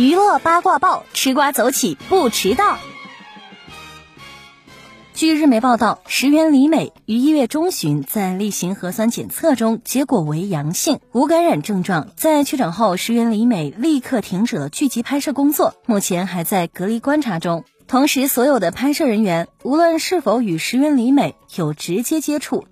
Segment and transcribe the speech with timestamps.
[0.00, 2.78] 娱乐八卦报，吃瓜走起不迟到。
[5.12, 12.08] 据日媒报道，石原里美于一月中旬在例行核酸检测中结果为阳性，无感染症状。
[12.16, 17.64] 在确诊后，石原里美立刻停止了剧集拍摄工作，目前还在隔离观察中。
[17.86, 22.64] 同时，所有的拍摄人员，无论是否与石原里美有直接接触，